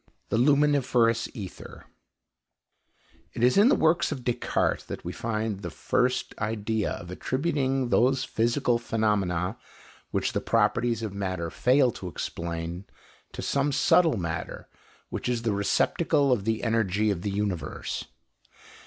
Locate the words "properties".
10.41-11.03